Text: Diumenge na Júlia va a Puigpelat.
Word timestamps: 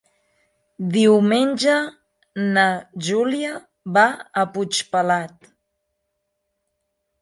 Diumenge 0.95 1.75
na 2.57 2.65
Júlia 3.11 3.55
va 4.01 4.09
a 4.45 4.49
Puigpelat. 4.59 5.51